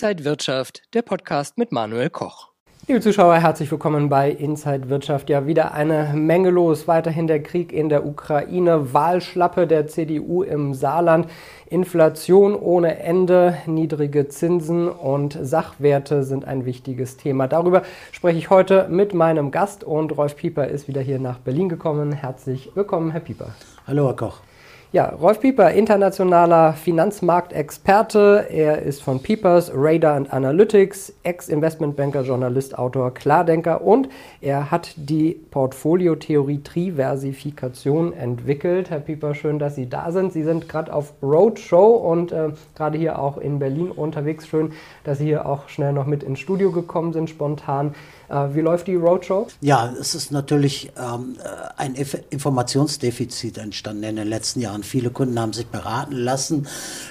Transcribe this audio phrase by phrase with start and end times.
[0.00, 2.50] Inside Wirtschaft, der Podcast mit Manuel Koch.
[2.86, 5.28] Liebe Zuschauer, herzlich willkommen bei Inside Wirtschaft.
[5.28, 6.86] Ja, wieder eine Menge los.
[6.86, 11.26] Weiterhin der Krieg in der Ukraine, Wahlschlappe der CDU im Saarland,
[11.68, 17.48] Inflation ohne Ende, niedrige Zinsen und Sachwerte sind ein wichtiges Thema.
[17.48, 21.68] Darüber spreche ich heute mit meinem Gast und Rolf Pieper ist wieder hier nach Berlin
[21.68, 22.12] gekommen.
[22.12, 23.52] Herzlich willkommen, Herr Pieper.
[23.84, 24.42] Hallo, Herr Koch.
[24.90, 28.46] Ja, Rolf Pieper, internationaler Finanzmarktexperte.
[28.48, 34.08] Er ist von Piepers, Radar and Analytics, Ex-Investmentbanker, Journalist, Autor, Klardenker und
[34.40, 38.88] er hat die Portfoliotheorie Triversifikation entwickelt.
[38.88, 40.32] Herr Pieper, schön, dass Sie da sind.
[40.32, 44.46] Sie sind gerade auf Roadshow und äh, gerade hier auch in Berlin unterwegs.
[44.46, 44.72] Schön,
[45.04, 47.94] dass Sie hier auch schnell noch mit ins Studio gekommen sind, spontan.
[48.30, 49.48] Äh, wie läuft die Roadshow?
[49.60, 51.94] Ja, es ist natürlich ähm, äh, ein
[52.30, 54.77] Informationsdefizit entstanden in den letzten Jahren.
[54.82, 56.66] Viele Kunden haben sich beraten lassen,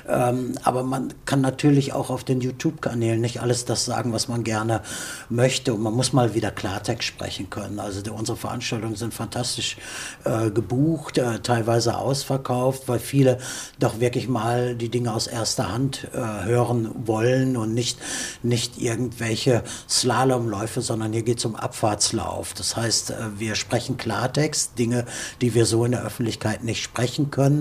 [0.08, 4.44] ähm, aber man kann natürlich auch auf den YouTube-Kanälen nicht alles das sagen, was man
[4.44, 4.81] gerne
[5.30, 5.73] möchte.
[5.73, 7.80] Und man muss mal wieder Klartext sprechen können.
[7.80, 9.78] Also die, unsere Veranstaltungen sind fantastisch
[10.23, 13.39] äh, gebucht, äh, teilweise ausverkauft, weil viele
[13.80, 17.97] doch wirklich mal die Dinge aus erster Hand äh, hören wollen und nicht,
[18.44, 22.53] nicht irgendwelche Slalomläufe, sondern sondern hier geht es um Abfahrtslauf.
[22.53, 25.06] Das heißt, äh, wir sprechen Klartext, Dinge,
[25.41, 27.56] die wir so in der Öffentlichkeit nicht sprechen können.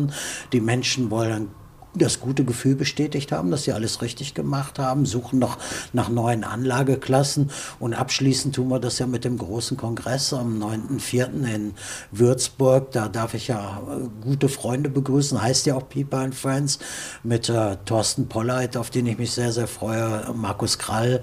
[0.52, 1.50] Die Menschen wollen
[1.96, 5.58] das gute Gefühl bestätigt haben, dass sie alles richtig gemacht haben, suchen noch
[5.92, 11.54] nach neuen Anlageklassen und abschließend tun wir das ja mit dem großen Kongress am 9.4.
[11.54, 11.74] in
[12.12, 12.92] Würzburg.
[12.92, 16.78] Da darf ich ja äh, gute Freunde begrüßen, heißt ja auch People and Friends,
[17.22, 21.22] mit äh, Thorsten Polleit, auf den ich mich sehr, sehr freue, Markus Krall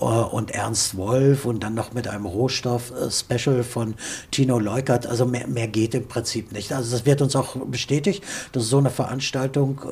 [0.00, 3.94] äh, und Ernst Wolf und dann noch mit einem Rohstoff-Special von
[4.30, 5.06] Tino Leukert.
[5.06, 6.72] Also mehr, mehr geht im Prinzip nicht.
[6.72, 9.88] Also das wird uns auch bestätigt, dass so eine Veranstaltung äh,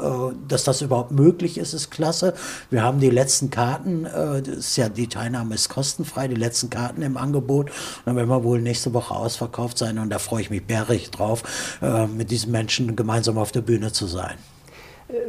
[0.48, 2.34] dass das überhaupt möglich ist, ist klasse.
[2.70, 7.02] Wir haben die letzten Karten, äh, ist ja, die Teilnahme ist kostenfrei, die letzten Karten
[7.02, 7.70] im Angebot.
[8.04, 11.42] Dann werden wir wohl nächste Woche ausverkauft sein und da freue ich mich bärig drauf,
[11.82, 14.34] äh, mit diesen Menschen gemeinsam auf der Bühne zu sein.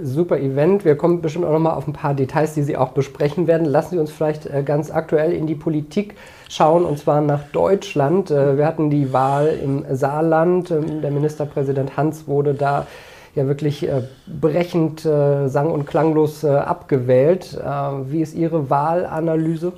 [0.03, 0.83] Super Event.
[0.83, 3.65] Wir kommen bestimmt auch noch mal auf ein paar Details, die Sie auch besprechen werden.
[3.65, 6.15] Lassen Sie uns vielleicht äh, ganz aktuell in die Politik
[6.49, 8.29] schauen, und zwar nach Deutschland.
[8.29, 10.71] Wir hatten die Wahl im Saarland.
[10.71, 12.87] Ähm, der Ministerpräsident Hans wurde da
[13.39, 17.57] ja wirklich äh, brechend, äh, sang- und klanglos äh, abgewählt.
[17.57, 17.65] Äh,
[18.11, 19.73] wie ist Ihre Wahlanalyse?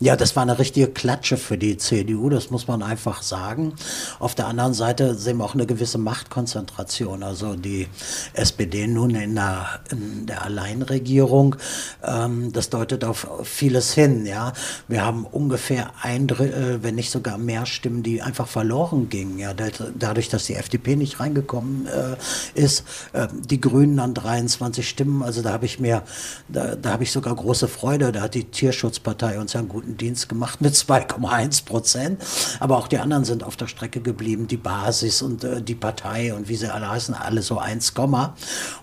[0.00, 3.74] Ja, das war eine richtige Klatsche für die CDU, das muss man einfach sagen.
[4.18, 7.22] Auf der anderen Seite sehen wir auch eine gewisse Machtkonzentration.
[7.22, 7.86] Also die
[8.34, 11.56] SPD nun in der, in der Alleinregierung,
[12.02, 14.26] ähm, das deutet auf vieles hin.
[14.26, 14.52] Ja,
[14.88, 19.38] Wir haben ungefähr ein Drittel, wenn nicht sogar mehr Stimmen, die einfach verloren gingen.
[19.38, 22.16] Ja, dadurch, dass die FDP nicht reingekommen äh,
[22.54, 22.84] ist.
[23.12, 26.02] Äh, die Grünen an 23 Stimmen, also da habe ich mir,
[26.48, 28.12] da, da habe ich sogar große Freude.
[28.12, 32.22] Da hat die Tierschutzpartei uns ja einen guten Dienst gemacht mit 2,1 Prozent.
[32.60, 36.34] Aber auch die anderen sind auf der Strecke geblieben, die Basis und äh, die Partei
[36.34, 37.92] und wie sie alle heißen, alle so 1,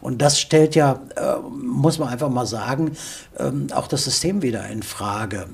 [0.01, 2.95] und das stellt ja, äh, muss man einfach mal sagen,
[3.37, 5.47] ähm, auch das System wieder in Frage.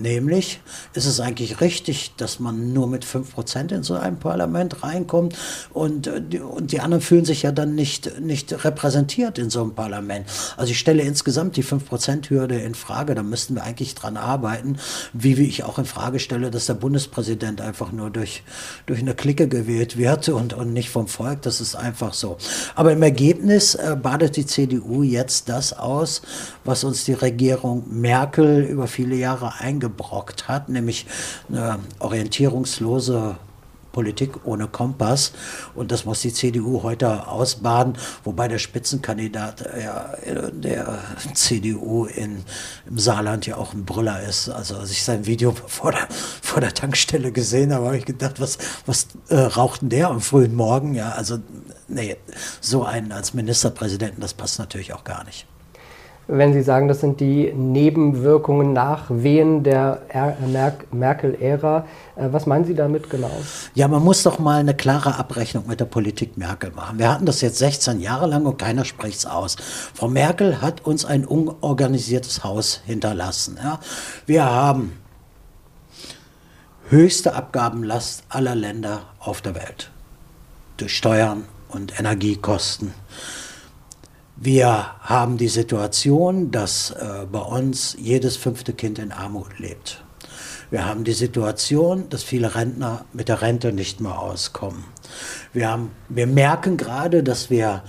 [0.00, 0.60] Nämlich
[0.94, 5.36] ist es eigentlich richtig, dass man nur mit 5% in so ein Parlament reinkommt
[5.72, 9.74] und, äh, und die anderen fühlen sich ja dann nicht, nicht repräsentiert in so einem
[9.74, 10.26] Parlament.
[10.56, 13.14] Also ich stelle insgesamt die 5%-Hürde in Frage.
[13.14, 14.76] Da müssten wir eigentlich dran arbeiten,
[15.12, 18.42] wie ich auch in Frage stelle, dass der Bundespräsident einfach nur durch,
[18.86, 21.42] durch eine Clique gewählt wird und, und nicht vom Volk.
[21.42, 22.38] Das ist einfach so.
[22.74, 26.22] Aber im Ergebnis äh, badet die CDU jetzt das aus,
[26.64, 31.06] was uns die Regierung Merkel über viele Jahre eingebaut eingebrockt hat, nämlich
[31.48, 33.36] eine orientierungslose
[33.90, 35.32] Politik ohne Kompass.
[35.74, 40.14] Und das muss die CDU heute ausbaden, wobei der Spitzenkandidat ja,
[40.52, 40.98] der
[41.34, 42.44] CDU in,
[42.88, 44.50] im Saarland ja auch ein Brüller ist.
[44.50, 48.40] Also als ich sein Video vor der, vor der Tankstelle gesehen habe, habe ich gedacht,
[48.40, 50.94] was, was äh, raucht denn der am frühen Morgen?
[50.94, 51.38] Ja, also
[51.88, 52.16] nee,
[52.60, 55.46] so einen als Ministerpräsidenten, das passt natürlich auch gar nicht
[56.28, 60.02] wenn Sie sagen, das sind die Nebenwirkungen nach Wehen der
[60.92, 61.86] Merkel-Ära.
[62.16, 63.30] Äh, was meinen Sie damit genau?
[63.74, 66.98] Ja, man muss doch mal eine klare Abrechnung mit der Politik Merkel machen.
[66.98, 69.56] Wir hatten das jetzt 16 Jahre lang und keiner spricht es aus.
[69.94, 73.58] Frau Merkel hat uns ein unorganisiertes Haus hinterlassen.
[73.62, 73.80] Ja.
[74.26, 74.92] Wir haben
[76.90, 79.90] höchste Abgabenlast aller Länder auf der Welt
[80.76, 82.92] durch Steuern und Energiekosten.
[84.40, 90.04] Wir haben die Situation, dass äh, bei uns jedes fünfte Kind in Armut lebt.
[90.70, 94.84] Wir haben die Situation, dass viele Rentner mit der Rente nicht mehr auskommen.
[95.52, 97.82] Wir, haben, wir merken gerade, dass wir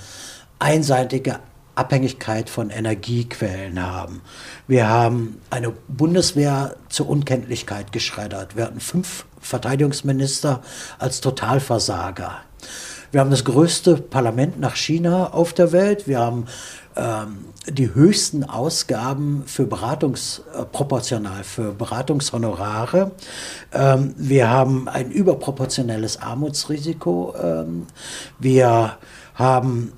[0.58, 1.40] einseitige
[1.76, 4.22] Abhängigkeit von Energiequellen haben.
[4.68, 8.56] Wir haben eine Bundeswehr zur Unkenntlichkeit geschreddert.
[8.56, 10.64] Wir hatten fünf Verteidigungsminister
[10.98, 12.40] als Totalversager.
[13.12, 16.08] Wir haben das größte Parlament nach China auf der Welt.
[16.08, 16.46] Wir haben
[16.96, 23.12] ähm, die höchsten Ausgaben für Beratungs, äh, für Beratungshonorare.
[23.74, 27.34] Ähm, wir haben ein überproportionelles Armutsrisiko.
[27.42, 27.88] Ähm,
[28.38, 28.98] wir
[29.34, 29.94] haben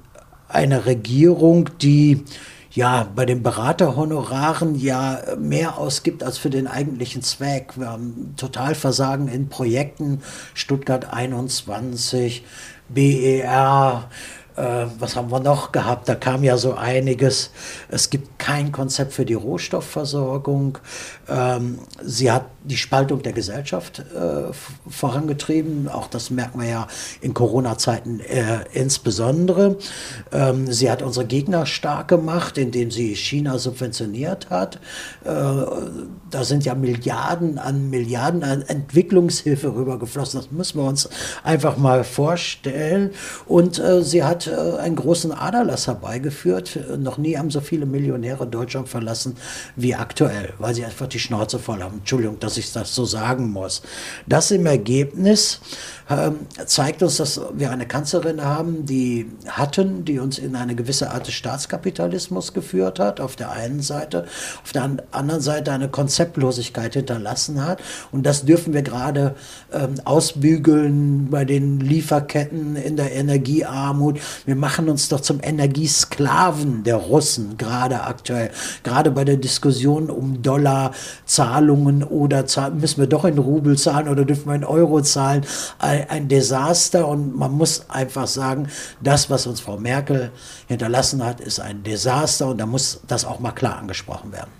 [0.48, 2.24] eine Regierung, die
[2.72, 7.74] ja bei den Beraterhonoraren ja mehr ausgibt als für den eigentlichen Zweck.
[7.75, 10.22] Wir haben Totalversagen in Projekten,
[10.54, 12.44] Stuttgart 21,
[12.93, 14.09] B A R
[14.56, 16.09] äh, was haben wir noch gehabt?
[16.09, 17.51] Da kam ja so einiges.
[17.89, 20.77] Es gibt kein Konzept für die Rohstoffversorgung.
[21.30, 24.51] Ähm, sie hat die Spaltung der Gesellschaft äh,
[24.89, 25.88] vorangetrieben.
[25.88, 26.88] Auch das merken wir ja
[27.21, 29.77] in Corona-Zeiten äh, insbesondere.
[30.31, 34.75] Ähm, sie hat unsere Gegner stark gemacht, indem sie China subventioniert hat.
[35.24, 35.30] Äh,
[36.30, 40.42] da sind ja Milliarden an Milliarden an Entwicklungshilfe rübergeflossen.
[40.42, 41.09] Das müssen wir uns
[41.44, 43.12] einfach mal vorstellen.
[43.48, 46.79] Und äh, sie hat äh, einen großen Aderlass herbeigeführt.
[46.97, 49.35] Noch nie haben so viele Millionäre Deutschland verlassen
[49.75, 51.99] wie aktuell, weil sie einfach die Schnauze voll haben.
[51.99, 53.81] Entschuldigung, dass ich das so sagen muss.
[54.27, 55.59] Das im Ergebnis
[56.66, 61.28] zeigt uns, dass wir eine Kanzlerin haben, die hatten, die uns in eine gewisse Art
[61.28, 64.25] des Staatskapitalismus geführt hat, auf der einen Seite,
[64.63, 67.81] auf der anderen Seite eine Konzeptlosigkeit hinterlassen hat.
[68.12, 69.36] Und das dürfen wir gerade
[69.74, 74.19] ähm, ausbügeln bei den Lieferketten in der Energiearmut.
[74.46, 78.52] Wir machen uns doch zum Energiesklaven der Russen, gerade aktuell.
[78.84, 84.48] Gerade bei der Diskussion um Dollarzahlungen oder müssen wir doch in Rubel zahlen oder dürfen
[84.48, 85.46] wir in Euro zahlen
[86.09, 88.68] ein Desaster und man muss einfach sagen,
[89.01, 90.31] das, was uns Frau Merkel
[90.68, 94.51] hinterlassen hat, ist ein Desaster und da muss das auch mal klar angesprochen werden.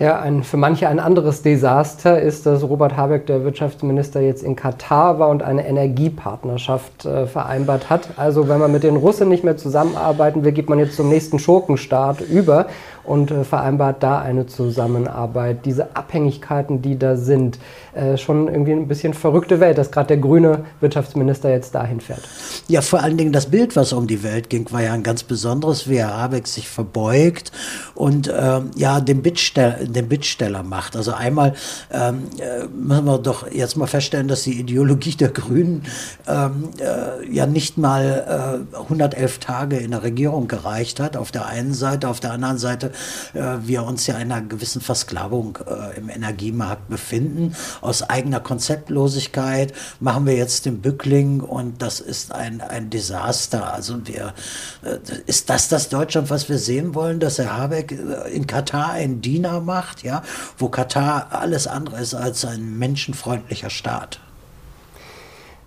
[0.00, 4.56] Ja, ein, für manche ein anderes Desaster ist, dass Robert Habeck, der Wirtschaftsminister, jetzt in
[4.56, 8.08] Katar war und eine Energiepartnerschaft äh, vereinbart hat.
[8.16, 11.38] Also wenn man mit den Russen nicht mehr zusammenarbeiten will, geht man jetzt zum nächsten
[11.38, 12.68] Schurkenstaat über
[13.10, 15.66] und äh, vereinbart da eine Zusammenarbeit.
[15.66, 17.58] Diese Abhängigkeiten, die da sind,
[17.92, 22.20] äh, schon irgendwie ein bisschen verrückte Welt, dass gerade der grüne Wirtschaftsminister jetzt dahin fährt.
[22.68, 25.24] Ja, vor allen Dingen das Bild, was um die Welt ging, war ja ein ganz
[25.24, 27.50] besonderes, wie Herr Habeck sich verbeugt
[27.96, 30.94] und ähm, ja, den, Bittsteller, den Bittsteller macht.
[30.94, 31.54] Also einmal
[31.92, 35.82] ähm, äh, müssen wir doch jetzt mal feststellen, dass die Ideologie der Grünen
[36.28, 41.46] ähm, äh, ja nicht mal äh, 111 Tage in der Regierung gereicht hat, auf der
[41.46, 42.99] einen Seite, auf der anderen Seite äh,
[43.32, 47.54] wir uns ja in einer gewissen Versklavung äh, im Energiemarkt befinden.
[47.80, 53.72] Aus eigener Konzeptlosigkeit machen wir jetzt den Bückling und das ist ein, ein Desaster.
[53.72, 54.34] Also wir,
[54.82, 58.92] äh, ist das das Deutschland, was wir sehen wollen, dass Herr Habeck äh, in Katar
[58.92, 60.22] ein Diener macht, ja,
[60.58, 64.20] wo Katar alles andere ist als ein menschenfreundlicher Staat?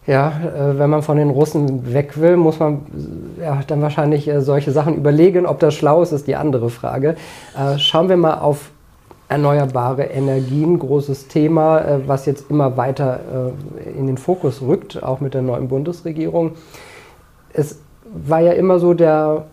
[0.05, 2.81] Ja, äh, wenn man von den Russen weg will, muss man
[3.39, 5.45] ja, dann wahrscheinlich äh, solche Sachen überlegen.
[5.45, 7.15] Ob das schlau ist, ist die andere Frage.
[7.57, 8.71] Äh, schauen wir mal auf
[9.29, 13.21] erneuerbare Energien, großes Thema, was jetzt immer weiter
[13.97, 16.51] in den Fokus rückt, auch mit der neuen Bundesregierung.
[17.51, 19.45] Es war ja immer so der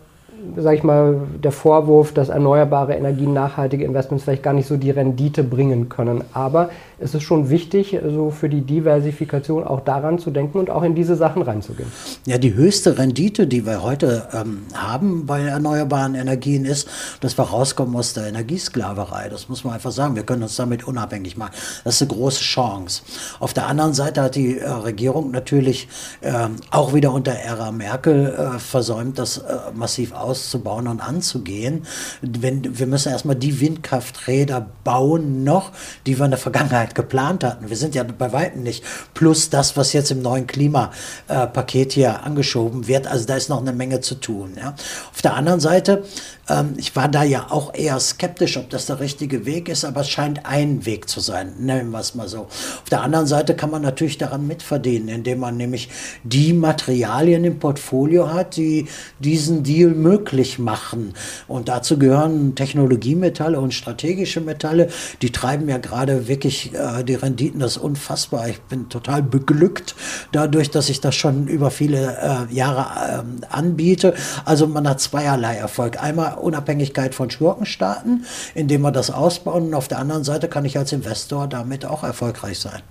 [0.55, 4.91] sage ich mal, der Vorwurf, dass erneuerbare Energien nachhaltige Investments vielleicht gar nicht so die
[4.91, 6.23] Rendite bringen können.
[6.33, 6.69] Aber
[7.01, 10.95] es ist schon wichtig, so für die Diversifikation auch daran zu denken und auch in
[10.95, 11.91] diese Sachen reinzugehen.
[12.25, 16.87] Ja, die höchste Rendite, die wir heute ähm, haben bei erneuerbaren Energien ist,
[17.19, 19.29] dass wir rauskommen aus der Energiesklaverei.
[19.29, 20.15] Das muss man einfach sagen.
[20.15, 21.53] Wir können uns damit unabhängig machen.
[21.83, 23.01] Das ist eine große Chance.
[23.39, 25.87] Auf der anderen Seite hat die äh, Regierung natürlich
[26.21, 31.85] äh, auch wieder unter Ära Merkel äh, versäumt, das äh, massiv auszubauen und anzugehen.
[32.21, 35.71] Wenn, wir müssen erstmal die Windkrafträder bauen noch,
[36.05, 37.69] die wir in der Vergangenheit geplant hatten.
[37.69, 38.83] Wir sind ja bei weitem nicht.
[39.13, 43.07] Plus das, was jetzt im neuen Klimapaket hier angeschoben wird.
[43.07, 44.53] Also da ist noch eine Menge zu tun.
[44.57, 44.75] Ja.
[45.11, 46.03] Auf der anderen Seite
[46.51, 50.01] ähm, ich war da ja auch eher skeptisch, ob das der richtige Weg ist, aber
[50.01, 52.41] es scheint ein Weg zu sein, nennen wir es mal so.
[52.41, 55.89] Auf der anderen Seite kann man natürlich daran mitverdienen, indem man nämlich
[56.23, 58.87] die Materialien im Portfolio hat, die
[59.19, 61.13] diesen Deal möglich machen.
[61.47, 64.89] Und dazu gehören Technologiemetalle und strategische Metalle.
[65.21, 68.47] Die treiben ja gerade wirklich äh, die Renditen, das ist unfassbar.
[68.49, 69.95] Ich bin total beglückt
[70.31, 72.17] dadurch, dass ich das schon über viele
[72.49, 74.13] äh, Jahre äh, anbiete.
[74.45, 76.01] Also man hat zweierlei Erfolg.
[76.01, 79.67] Einmal Unabhängigkeit von Schurkenstaaten, indem wir das ausbauen.
[79.67, 82.81] Und auf der anderen Seite kann ich als Investor damit auch erfolgreich sein.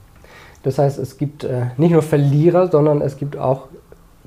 [0.62, 3.68] Das heißt, es gibt äh, nicht nur Verlierer, sondern es gibt auch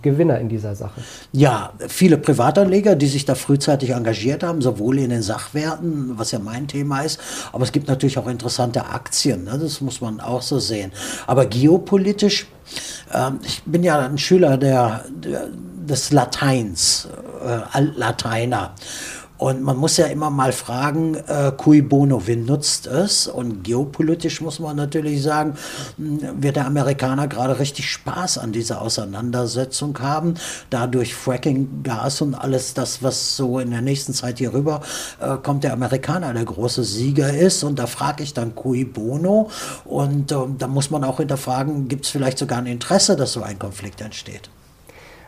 [0.04, 1.02] Gewinner in dieser Sache?
[1.32, 6.40] Ja, viele Privatanleger, die sich da frühzeitig engagiert haben, sowohl in den Sachwerten, was ja
[6.40, 7.20] mein Thema ist,
[7.52, 9.58] aber es gibt natürlich auch interessante Aktien, ne?
[9.60, 10.92] das muss man auch so sehen.
[11.26, 12.46] Aber geopolitisch,
[13.12, 15.50] äh, ich bin ja ein Schüler der, der
[15.90, 17.08] des Lateins,
[17.44, 18.76] äh, Altlateiner.
[19.44, 23.28] Und man muss ja immer mal fragen, äh, cui bono, wen nutzt es?
[23.28, 25.56] Und geopolitisch muss man natürlich sagen,
[25.98, 30.36] hm, wird der Amerikaner gerade richtig Spaß an dieser Auseinandersetzung haben,
[30.70, 34.80] dadurch Fracking, Gas und alles das, was so in der nächsten Zeit hier rüber
[35.20, 37.66] äh, kommt, der Amerikaner der große Sieger ist.
[37.66, 39.50] Und da frage ich dann cui bono.
[39.84, 43.42] Und äh, da muss man auch hinterfragen, gibt es vielleicht sogar ein Interesse, dass so
[43.44, 44.50] ein Konflikt entsteht?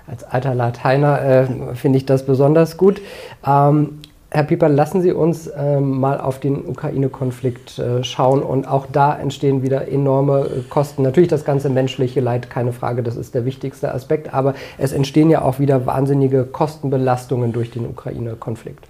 [0.08, 3.02] Als alter Lateiner äh, finde ich das besonders gut.
[3.46, 4.00] Ähm,
[4.36, 8.44] Herr Pieper, lassen Sie uns ähm, mal auf den Ukraine-Konflikt äh, schauen.
[8.44, 11.04] Und auch da entstehen wieder enorme äh, Kosten.
[11.04, 14.34] Natürlich das ganze menschliche Leid, keine Frage, das ist der wichtigste Aspekt.
[14.34, 18.86] Aber es entstehen ja auch wieder wahnsinnige Kostenbelastungen durch den Ukraine-Konflikt.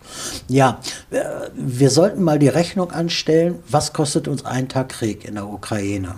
[0.47, 0.79] Ja,
[1.53, 6.15] wir sollten mal die Rechnung anstellen, was kostet uns ein Tag Krieg in der Ukraine?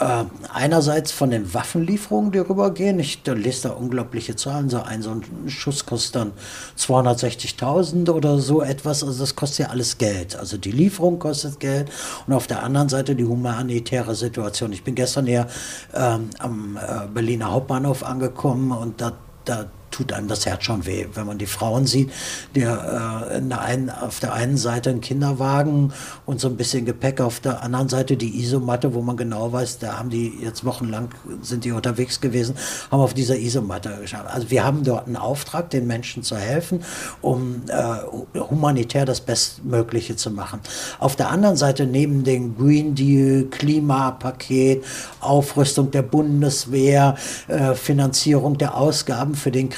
[0.00, 3.00] Äh, einerseits von den Waffenlieferungen, die rübergehen.
[3.00, 4.70] Ich da lese da unglaubliche Zahlen.
[4.70, 6.32] So ein, so ein Schuss kostet dann
[6.78, 9.02] 260.000 oder so etwas.
[9.02, 10.36] Also das kostet ja alles Geld.
[10.36, 11.90] Also die Lieferung kostet Geld
[12.28, 14.72] und auf der anderen Seite die humanitäre Situation.
[14.72, 15.48] Ich bin gestern hier
[15.94, 19.14] ähm, am äh, Berliner Hauptbahnhof angekommen und da,
[19.44, 22.10] da tut einem das Herz schon weh, wenn man die Frauen sieht,
[22.54, 25.92] der, äh, der einen, auf der einen Seite ein Kinderwagen
[26.26, 29.78] und so ein bisschen Gepäck, auf der anderen Seite die Isomatte, wo man genau weiß,
[29.78, 31.08] da haben die jetzt wochenlang
[31.42, 32.54] sind die unterwegs gewesen,
[32.90, 34.26] haben auf dieser Isomatte geschaut.
[34.26, 36.80] Also wir haben dort einen Auftrag, den Menschen zu helfen,
[37.22, 40.60] um äh, humanitär das Bestmögliche zu machen.
[40.98, 44.84] Auf der anderen Seite neben dem Green Deal, Klimapaket,
[45.20, 47.16] Aufrüstung der Bundeswehr,
[47.48, 49.77] äh, Finanzierung der Ausgaben für den Krieg,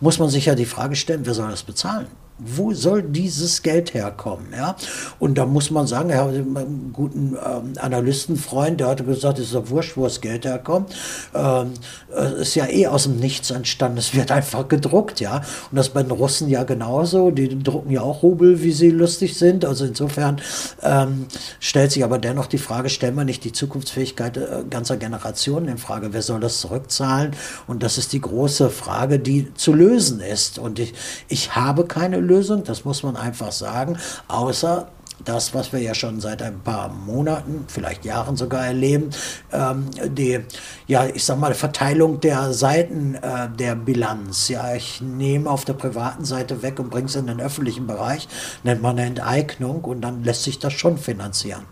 [0.00, 2.06] muss man sich ja die Frage stellen, wer soll das bezahlen?
[2.38, 4.46] Wo soll dieses Geld herkommen?
[4.52, 4.74] Ja?
[5.20, 9.46] Und da muss man sagen, er hat einen guten ähm, Analystenfreund, der hatte gesagt, es
[9.46, 10.94] ist doch wurscht, wo das Geld herkommt.
[11.32, 11.74] Ähm,
[12.12, 15.42] es ist ja eh aus dem Nichts entstanden, es wird einfach gedruckt, ja.
[15.70, 19.38] Und das bei den Russen ja genauso, die drucken ja auch Rubel, wie sie lustig
[19.38, 19.64] sind.
[19.64, 20.40] Also insofern
[20.82, 21.26] ähm,
[21.60, 25.78] stellt sich aber dennoch die Frage, stellen wir nicht die Zukunftsfähigkeit äh, ganzer Generationen in
[25.78, 27.36] Frage, wer soll das zurückzahlen?
[27.68, 30.58] Und das ist die große Frage, die zu lösen ist.
[30.58, 30.94] Und ich,
[31.28, 34.88] ich habe keine Lösung, das muss man einfach sagen, außer
[35.24, 39.10] das, was wir ja schon seit ein paar Monaten, vielleicht Jahren sogar erleben,
[39.52, 40.40] ähm, die,
[40.86, 44.48] ja, ich sag mal, Verteilung der Seiten äh, der Bilanz.
[44.48, 48.28] Ja, ich nehme auf der privaten Seite weg und bringe es in den öffentlichen Bereich,
[48.64, 51.64] nennt man eine Enteignung und dann lässt sich das schon finanzieren.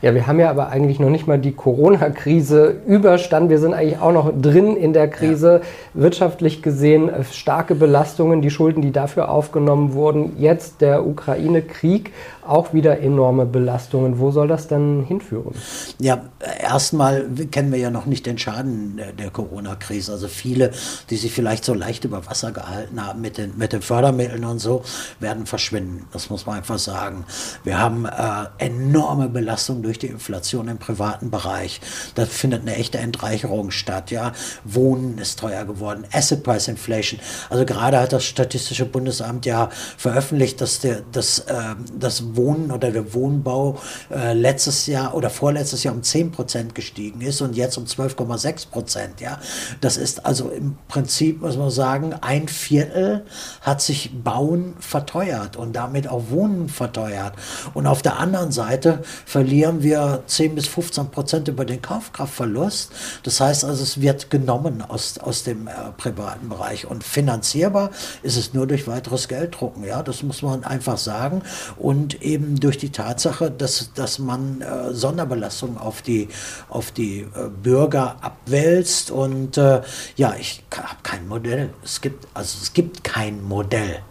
[0.00, 3.50] Ja, wir haben ja aber eigentlich noch nicht mal die Corona-Krise überstanden.
[3.50, 5.60] Wir sind eigentlich auch noch drin in der Krise.
[5.94, 6.02] Ja.
[6.02, 10.36] Wirtschaftlich gesehen äh, starke Belastungen, die Schulden, die dafür aufgenommen wurden.
[10.38, 12.12] Jetzt der Ukraine-Krieg,
[12.48, 14.18] auch wieder enorme Belastungen.
[14.18, 15.54] Wo soll das dann hinführen?
[15.98, 16.22] Ja,
[16.60, 20.12] erstmal kennen wir ja noch nicht den Schaden der Corona-Krise.
[20.12, 20.72] Also viele,
[21.10, 24.58] die sich vielleicht so leicht über Wasser gehalten haben mit den, mit den Fördermitteln und
[24.58, 24.82] so,
[25.20, 26.06] werden verschwinden.
[26.12, 27.24] Das muss man einfach sagen.
[27.64, 31.80] Wir haben äh, enorme Belastungen durch die Inflation im privaten Bereich.
[32.14, 34.10] Da findet eine echte Entreicherung statt.
[34.10, 34.32] Ja,
[34.64, 37.20] Wohnen ist teuer geworden, Asset Price Inflation.
[37.50, 41.54] Also gerade hat das Statistische Bundesamt ja veröffentlicht, dass der, das, äh,
[41.98, 43.78] das Wohnen oder der Wohnbau
[44.10, 48.70] äh, letztes Jahr oder vorletztes Jahr um 10 Prozent gestiegen ist und jetzt um 12,6
[48.70, 49.20] Prozent.
[49.20, 49.38] Ja,
[49.82, 53.26] das ist also im Prinzip muss man sagen, ein Viertel
[53.60, 57.34] hat sich Bauen verteuert und damit auch Wohnen verteuert.
[57.74, 62.92] Und auf der anderen Seite verlieren wir 10 bis 15 Prozent über den Kaufkraftverlust.
[63.24, 66.86] Das heißt also, es wird genommen aus, aus dem äh, privaten Bereich.
[66.86, 67.90] Und finanzierbar
[68.22, 69.84] ist es nur durch weiteres Gelddrucken.
[69.84, 71.42] Ja, das muss man einfach sagen.
[71.76, 76.28] Und eben durch die Tatsache, dass, dass man äh, Sonderbelastung auf die,
[76.68, 79.10] auf die äh, Bürger abwälzt.
[79.10, 79.82] Und äh,
[80.16, 81.70] ja, ich habe kein Modell.
[81.82, 84.02] Es gibt, also es gibt kein Modell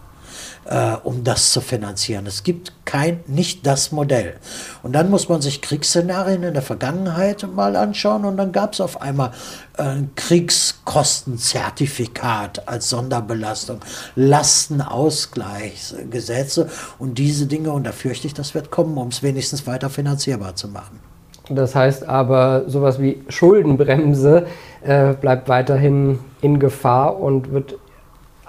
[0.68, 2.26] äh, um das zu finanzieren.
[2.26, 4.34] Es gibt kein, nicht das Modell.
[4.82, 8.80] Und dann muss man sich Kriegsszenarien in der Vergangenheit mal anschauen und dann gab es
[8.80, 9.32] auf einmal
[9.76, 13.80] ein Kriegskostenzertifikat als Sonderbelastung,
[14.14, 19.88] Lastenausgleichsgesetze und diese Dinge, und da fürchte ich, das wird kommen, um es wenigstens weiter
[19.90, 21.00] finanzierbar zu machen.
[21.50, 24.46] Das heißt aber, sowas wie Schuldenbremse
[24.82, 27.76] äh, bleibt weiterhin in Gefahr und wird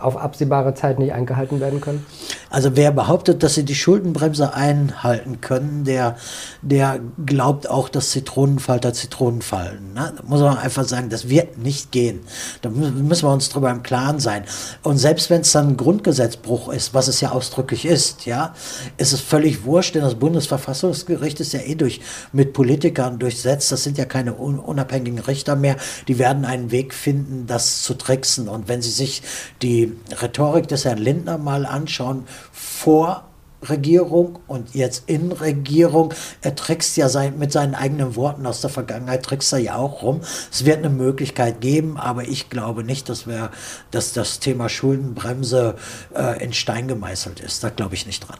[0.01, 2.06] auf absehbare Zeit nicht eingehalten werden können?
[2.50, 6.18] Also wer behauptet, dass sie die Schuldenbremse einhalten können, der,
[6.62, 9.94] der glaubt auch, dass Zitronenfalter Zitronen fallen.
[9.94, 10.13] Ne?
[10.18, 12.22] Da muss man einfach sagen, das wird nicht gehen.
[12.62, 14.44] Da müssen wir uns drüber im Klaren sein.
[14.82, 18.53] Und selbst wenn es dann ein Grundgesetzbruch ist, was es ja ausdrücklich ist, ja,
[18.98, 22.01] ist es völlig wurscht, denn das Bundesverfassungsgericht ist ja eh durch
[22.32, 23.72] mit Politikern durchsetzt.
[23.72, 25.75] Das sind ja keine unabhängigen Richter mehr.
[26.08, 28.50] Die werden einen Weg finden, das zu tricksen.
[28.50, 29.22] Und wenn Sie sich
[29.62, 33.24] die Rhetorik des Herrn Lindner mal anschauen, vor
[33.67, 36.13] Regierung und jetzt in Regierung.
[36.41, 40.01] Er trickst ja sein, mit seinen eigenen Worten aus der Vergangenheit, trickst er ja auch
[40.01, 40.22] rum.
[40.51, 43.51] Es wird eine Möglichkeit geben, aber ich glaube nicht, dass, wir,
[43.91, 45.75] dass das Thema Schuldenbremse
[46.15, 47.63] äh, in Stein gemeißelt ist.
[47.63, 48.39] Da glaube ich nicht dran.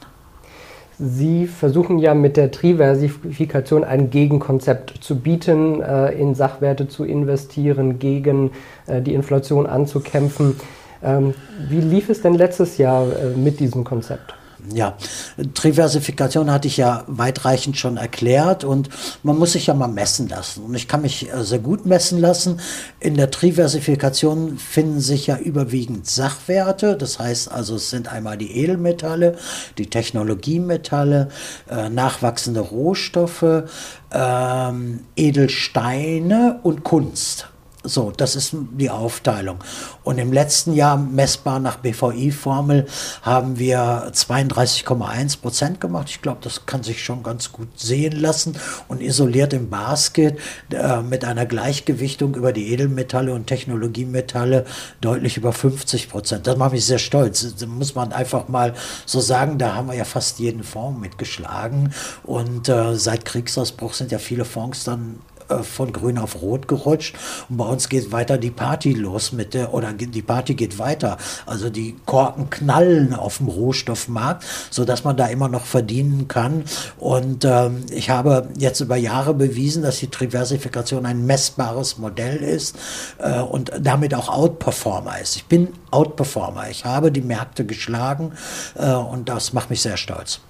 [1.02, 7.98] Sie versuchen ja mit der Triversifikation ein Gegenkonzept zu bieten, äh, in Sachwerte zu investieren,
[7.98, 8.50] gegen
[8.86, 10.56] äh, die Inflation anzukämpfen.
[11.02, 11.34] Ähm,
[11.68, 14.34] wie lief es denn letztes Jahr äh, mit diesem Konzept?
[14.72, 14.96] Ja,
[15.36, 18.88] Diversifikation hatte ich ja weitreichend schon erklärt und
[19.22, 20.64] man muss sich ja mal messen lassen.
[20.64, 22.60] Und ich kann mich äh, sehr gut messen lassen.
[23.00, 26.96] In der Diversifikation finden sich ja überwiegend Sachwerte.
[26.96, 29.36] Das heißt also, es sind einmal die Edelmetalle,
[29.78, 31.28] die Technologiemetalle,
[31.70, 33.64] äh, nachwachsende Rohstoffe,
[34.12, 37.49] ähm, Edelsteine und Kunst.
[37.82, 39.56] So, das ist die Aufteilung.
[40.04, 42.86] Und im letzten Jahr, messbar nach BVI-Formel,
[43.22, 46.10] haben wir 32,1 Prozent gemacht.
[46.10, 48.58] Ich glaube, das kann sich schon ganz gut sehen lassen.
[48.88, 50.38] Und isoliert im Basket
[50.70, 54.66] äh, mit einer Gleichgewichtung über die Edelmetalle und Technologiemetalle
[55.00, 56.46] deutlich über 50 Prozent.
[56.46, 57.54] Das macht mich sehr stolz.
[57.58, 58.74] Da muss man einfach mal
[59.06, 61.94] so sagen, da haben wir ja fast jeden Fonds mitgeschlagen.
[62.24, 65.20] Und äh, seit Kriegsausbruch sind ja viele Fonds dann
[65.50, 67.16] äh, von grün auf rot gerutscht
[67.48, 71.18] und bei uns geht weiter die Party los mit der, oder die Party geht weiter.
[71.46, 76.64] Also die Korken knallen auf dem Rohstoffmarkt, sodass man da immer noch verdienen kann.
[76.98, 82.76] Und ähm, ich habe jetzt über Jahre bewiesen, dass die Diversifikation ein messbares Modell ist
[83.18, 85.36] äh, und damit auch Outperformer ist.
[85.36, 86.70] Ich bin Outperformer.
[86.70, 88.32] Ich habe die Märkte geschlagen
[88.76, 90.40] äh, und das macht mich sehr stolz.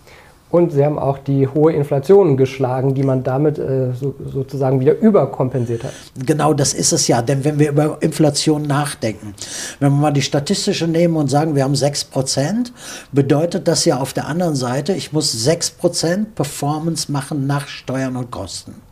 [0.50, 4.98] Und sie haben auch die hohe Inflation geschlagen, die man damit äh, so, sozusagen wieder
[4.98, 5.92] überkompensiert hat.
[6.27, 7.22] Genau, das ist es ja.
[7.22, 9.35] Denn wenn wir über Inflation nachdenken,
[9.79, 12.72] wenn wir mal die statistische nehmen und sagen, wir haben 6%,
[13.12, 18.31] bedeutet das ja auf der anderen Seite, ich muss 6% Performance machen nach Steuern und
[18.31, 18.89] Kosten.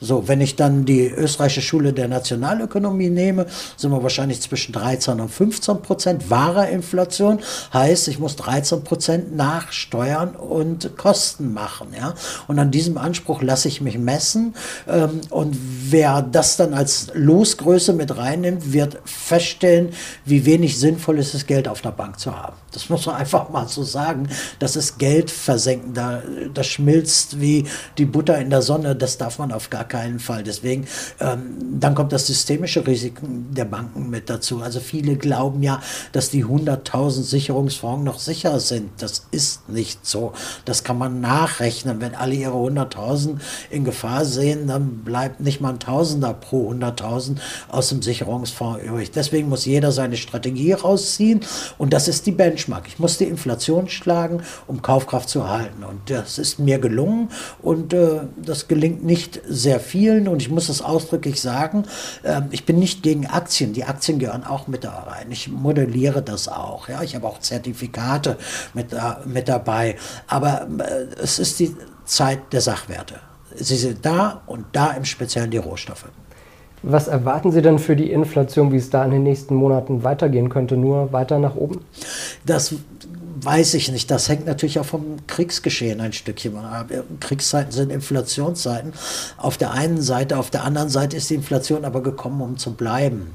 [0.00, 5.20] So, wenn ich dann die österreichische Schule der Nationalökonomie nehme, sind wir wahrscheinlich zwischen 13
[5.20, 7.40] und 15 Prozent wahrer Inflation.
[7.72, 11.88] Heißt, ich muss 13 Prozent nach Steuern und Kosten machen.
[11.96, 12.14] Ja?
[12.46, 14.54] Und an diesem Anspruch lasse ich mich messen.
[14.86, 15.56] Ähm, und
[15.90, 19.90] wer das dann als Losgröße mit reinnimmt, wird feststellen,
[20.24, 22.56] wie wenig sinnvoll ist es, Geld auf der Bank zu haben.
[22.72, 24.28] Das muss man einfach mal so sagen.
[24.58, 25.94] Das ist Geld versenken.
[25.94, 26.22] Da,
[26.54, 28.94] das schmilzt wie die Butter in der Sonne.
[28.94, 30.42] Das darf man auf gar keinen Fall.
[30.42, 30.86] Deswegen,
[31.20, 34.62] ähm, dann kommt das systemische Risiko der Banken mit dazu.
[34.62, 35.80] Also viele glauben ja,
[36.12, 38.90] dass die 100.000 Sicherungsfonds noch sicher sind.
[38.98, 40.32] Das ist nicht so.
[40.64, 42.00] Das kann man nachrechnen.
[42.00, 43.38] Wenn alle ihre 100.000
[43.70, 47.36] in Gefahr sehen, dann bleibt nicht mal ein Tausender pro 100.000
[47.68, 49.10] aus dem Sicherungsfonds übrig.
[49.10, 51.40] Deswegen muss jeder seine Strategie rausziehen
[51.78, 52.86] und das ist die Benchmark.
[52.86, 55.84] Ich muss die Inflation schlagen, um Kaufkraft zu erhalten.
[55.84, 57.30] Und das ist mir gelungen
[57.62, 61.84] und äh, das gelingt nicht sehr sehr vielen und ich muss es ausdrücklich sagen,
[62.22, 63.72] äh, ich bin nicht gegen Aktien.
[63.72, 65.30] Die Aktien gehören auch mit da rein.
[65.30, 66.88] Ich modelliere das auch.
[66.88, 68.36] Ja, ich habe auch Zertifikate
[68.74, 69.96] mit, äh, mit dabei.
[70.26, 73.16] Aber äh, es ist die Zeit der Sachwerte.
[73.54, 76.06] Sie sind da und da im Speziellen die Rohstoffe.
[76.82, 80.48] Was erwarten Sie denn für die Inflation, wie es da in den nächsten Monaten weitergehen
[80.48, 80.76] könnte?
[80.76, 81.80] Nur weiter nach oben?
[82.46, 82.74] Das
[83.44, 84.10] weiß ich nicht.
[84.10, 86.54] Das hängt natürlich auch vom Kriegsgeschehen ein Stückchen.
[87.20, 88.92] Kriegszeiten sind Inflationszeiten.
[89.36, 92.74] Auf der einen Seite, auf der anderen Seite ist die Inflation aber gekommen, um zu
[92.74, 93.32] bleiben.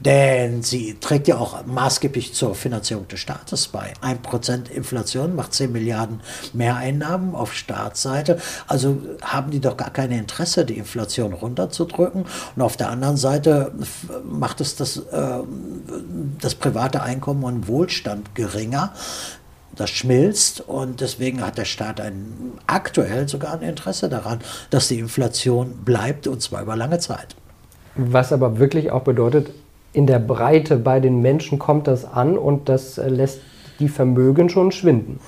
[0.00, 3.92] Denn sie trägt ja auch maßgeblich zur Finanzierung des Staates bei.
[4.00, 6.20] Ein Prozent Inflation macht 10 Milliarden
[6.52, 8.38] Mehreinnahmen auf Staatsseite.
[8.66, 12.24] Also haben die doch gar kein Interesse, die Inflation runterzudrücken.
[12.56, 13.72] Und auf der anderen Seite
[14.24, 15.38] macht es das, äh,
[16.40, 18.92] das private Einkommen und Wohlstand geringer
[19.76, 24.98] das schmilzt und deswegen hat der Staat ein, aktuell sogar ein Interesse daran, dass die
[24.98, 27.36] Inflation bleibt und zwar über lange Zeit.
[27.94, 29.50] Was aber wirklich auch bedeutet,
[29.92, 33.40] in der Breite bei den Menschen kommt das an und das lässt
[33.78, 35.20] die Vermögen schon schwinden.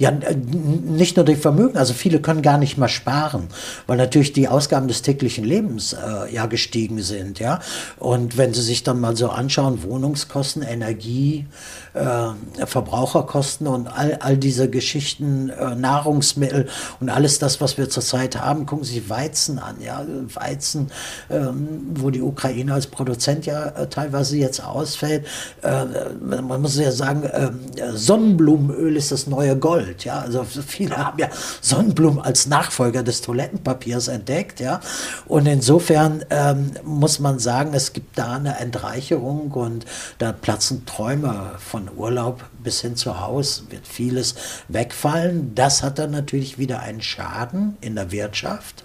[0.00, 3.48] Ja, äh, nicht nur die Vermögen, also viele können gar nicht mal sparen,
[3.86, 7.60] weil natürlich die Ausgaben des täglichen Lebens äh, ja gestiegen sind, ja.
[7.98, 11.46] Und wenn Sie sich dann mal so anschauen, Wohnungskosten, Energie,
[11.92, 16.68] äh, Verbraucherkosten und all, all diese Geschichten, äh, Nahrungsmittel
[17.00, 20.06] und alles das, was wir zurzeit haben, gucken Sie Weizen an, ja.
[20.32, 20.90] Weizen,
[21.28, 25.26] ähm, wo die Ukraine als Produzent ja äh, teilweise jetzt ausfällt.
[25.60, 25.84] Äh,
[26.22, 27.60] man muss ja sagen, ähm,
[27.94, 29.89] Sonnenblumenöl ist das neue Gold.
[29.90, 30.04] Gold.
[30.04, 31.28] Ja, also viele haben ja
[31.60, 34.60] Sonnenblumen als Nachfolger des Toilettenpapiers entdeckt.
[34.60, 34.80] Ja,
[35.26, 39.84] und insofern ähm, muss man sagen, es gibt da eine Entreicherung und
[40.18, 44.34] da platzen Träume von Urlaub bis hin zu Haus wird vieles
[44.68, 45.54] wegfallen.
[45.54, 48.84] Das hat dann natürlich wieder einen Schaden in der Wirtschaft.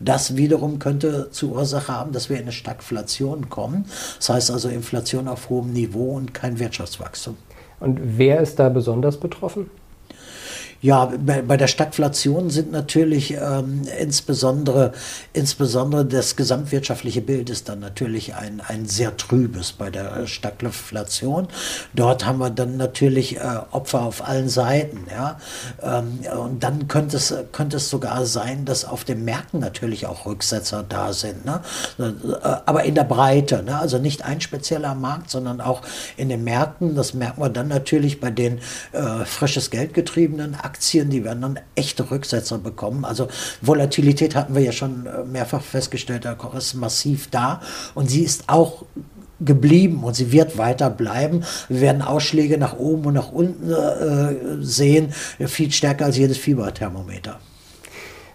[0.00, 3.86] Das wiederum könnte zur Ursache haben, dass wir in eine Stagflation kommen.
[4.18, 7.36] Das heißt also Inflation auf hohem Niveau und kein Wirtschaftswachstum.
[7.78, 9.68] Und wer ist da besonders betroffen?
[10.82, 14.92] Ja, bei, der Stagflation sind natürlich ähm, insbesondere,
[15.32, 21.46] insbesondere das gesamtwirtschaftliche Bild ist dann natürlich ein, ein sehr trübes bei der Stagflation.
[21.94, 25.06] Dort haben wir dann natürlich äh, Opfer auf allen Seiten.
[25.08, 25.38] Ja?
[25.84, 30.26] Ähm, und dann könnte es, könnte es sogar sein, dass auf den Märkten natürlich auch
[30.26, 31.44] Rücksetzer da sind.
[31.44, 31.60] Ne?
[32.00, 32.12] Äh,
[32.66, 33.78] aber in der Breite, ne?
[33.78, 35.82] also nicht ein spezieller Markt, sondern auch
[36.16, 36.96] in den Märkten.
[36.96, 38.58] Das merken wir dann natürlich bei den
[38.90, 43.04] äh, frisches Geld getriebenen Aktien Aktien, die werden dann echte Rücksetzer bekommen.
[43.04, 43.28] Also
[43.60, 47.60] Volatilität hatten wir ja schon äh, mehrfach festgestellt, Koch ist massiv da
[47.94, 48.86] und sie ist auch
[49.40, 51.44] geblieben und sie wird weiter bleiben.
[51.68, 57.38] Wir werden Ausschläge nach oben und nach unten äh, sehen, viel stärker als jedes Fieberthermometer.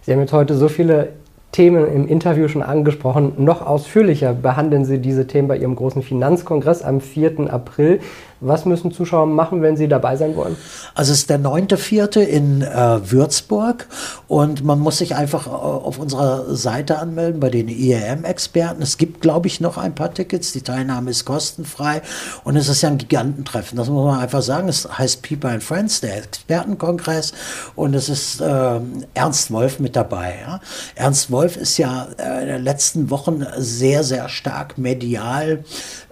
[0.04, 1.14] Sie haben jetzt heute so viele
[1.52, 3.34] Themen im Interview schon angesprochen.
[3.38, 7.52] Noch ausführlicher behandeln Sie diese Themen bei Ihrem großen Finanzkongress am 4.
[7.52, 8.00] April.
[8.40, 10.56] Was müssen Zuschauer machen, wenn sie dabei sein wollen?
[10.94, 12.20] Also es ist der 9.4.
[12.20, 13.88] in äh, Würzburg
[14.28, 18.82] und man muss sich einfach äh, auf unserer Seite anmelden bei den IEM-Experten.
[18.84, 20.52] Es gibt, glaube ich, noch ein paar Tickets.
[20.52, 22.02] Die Teilnahme ist kostenfrei
[22.44, 23.76] und es ist ja ein Gigantentreffen.
[23.78, 24.70] Das muss man einfach sagen.
[24.70, 27.34] Es heißt People and Friends, der Expertenkongress
[27.76, 28.80] und es ist äh,
[29.16, 30.36] Ernst Wolf mit dabei.
[30.42, 30.60] Ja?
[30.96, 35.64] Ernst Wolf ist ja äh, in den letzten Wochen sehr, sehr stark medial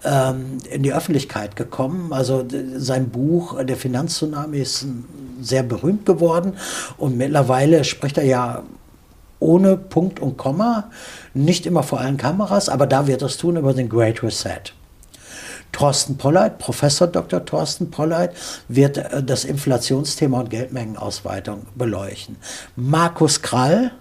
[0.03, 2.13] ähm, in die Öffentlichkeit gekommen.
[2.15, 2.45] Also
[2.77, 4.85] sein Buch Der Finanztsunami ist
[5.41, 6.53] sehr berühmt geworden
[6.97, 8.63] und mittlerweile spricht er ja
[9.39, 10.89] ohne Punkt und Komma,
[11.33, 14.73] nicht immer vor allen Kameras, aber da wird er es tun über den Great Reset.
[15.71, 17.43] Thorsten Polleit, Professor Dr.
[17.43, 18.33] Thorsten Polleit,
[18.69, 22.37] wird äh, das Inflationsthema und Geldmengenausweitung beleuchten.
[22.77, 23.91] Markus Krall,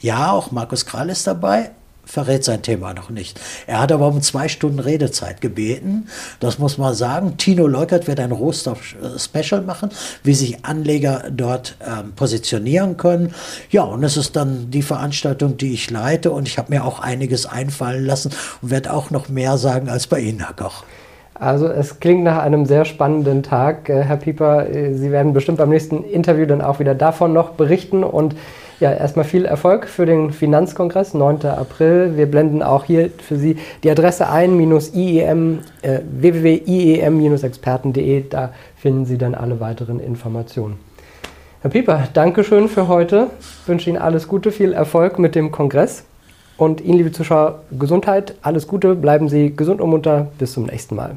[0.00, 1.70] ja, auch Markus Krall ist dabei,
[2.06, 3.38] verrät sein Thema noch nicht.
[3.66, 6.06] Er hat aber um zwei Stunden Redezeit gebeten.
[6.40, 7.36] Das muss man sagen.
[7.36, 9.90] Tino Leukert wird ein Rohstoff-Special machen,
[10.22, 13.34] wie sich Anleger dort ähm, positionieren können.
[13.70, 17.00] Ja, und es ist dann die Veranstaltung, die ich leite und ich habe mir auch
[17.00, 20.84] einiges einfallen lassen und werde auch noch mehr sagen als bei Ihnen, Herr Koch.
[21.38, 23.88] Also es klingt nach einem sehr spannenden Tag.
[23.88, 27.50] Äh, Herr Pieper, äh, Sie werden bestimmt beim nächsten Interview dann auch wieder davon noch
[27.50, 28.36] berichten und
[28.80, 31.46] ja, erstmal viel Erfolg für den Finanzkongress, 9.
[31.46, 32.16] April.
[32.16, 38.28] Wir blenden auch hier für Sie die Adresse ein, minus IEM, äh, www.iem-experten.de.
[38.28, 40.78] Da finden Sie dann alle weiteren Informationen.
[41.62, 43.28] Herr Pieper, Dankeschön für heute.
[43.40, 46.04] Ich wünsche Ihnen alles Gute, viel Erfolg mit dem Kongress.
[46.58, 50.28] Und Ihnen, liebe Zuschauer, Gesundheit, alles Gute, bleiben Sie gesund und munter.
[50.38, 51.16] Bis zum nächsten Mal.